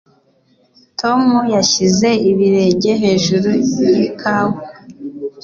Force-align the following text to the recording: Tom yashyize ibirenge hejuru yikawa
Tom 0.99 1.23
yashyize 1.55 2.09
ibirenge 2.29 2.91
hejuru 3.03 3.49
yikawa 3.91 4.59